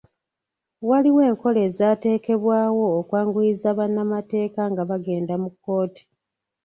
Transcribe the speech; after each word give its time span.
Waliwo 0.89 1.21
enkola 1.29 1.59
ezaatekebwawo 1.67 2.85
okwanguyiza 2.99 3.69
bannamateeka 3.77 4.61
nga 4.71 4.83
bagenda 4.89 5.33
mu 5.41 5.49
kkooti. 5.53 6.03